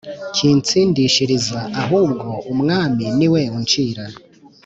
[0.35, 4.05] kintsindishiriza ahubwo Umwami ni we uncira